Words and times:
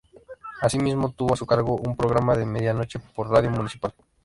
Asimismo, 0.63 1.11
tuvo 1.11 1.35
a 1.35 1.37
su 1.37 1.45
cargo 1.45 1.75
un 1.75 1.95
programa 1.95 2.35
de 2.35 2.43
medianoche 2.47 2.97
por 3.15 3.29
Radio 3.29 3.51
Municipal. 3.51 3.93